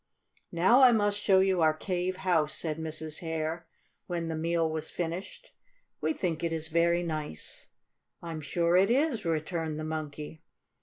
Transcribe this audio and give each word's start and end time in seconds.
"Now 0.51 0.81
I 0.81 0.91
must 0.91 1.19
show 1.19 1.41
you 1.41 1.61
our 1.61 1.75
cave 1.75 2.17
house," 2.25 2.55
said 2.55 2.79
Mrs. 2.79 3.19
Hare, 3.19 3.67
when 4.07 4.29
the 4.29 4.35
meal 4.35 4.67
was 4.67 4.89
finished. 4.89 5.51
"We 6.01 6.11
think 6.11 6.43
it 6.43 6.51
is 6.51 6.69
very 6.69 7.03
nice." 7.03 7.67
"I'm 8.19 8.41
sure 8.41 8.75
it 8.75 8.89
is," 8.89 9.25
returned 9.25 9.79
the 9.79 9.83
Monkey. 9.83 10.41